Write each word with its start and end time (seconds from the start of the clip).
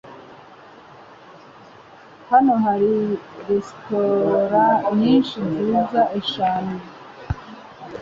Hano 2.29 2.53
hari 2.65 2.93
resitora 3.47 4.63
nyinshi 4.99 5.35
nziza 5.47 6.01
s 6.31 6.31